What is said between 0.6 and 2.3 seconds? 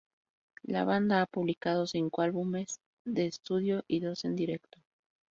La banda ha publicado cinco